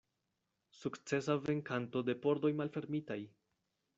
[0.77, 3.21] Sukcesa venkanto de pordoj malfermitaj.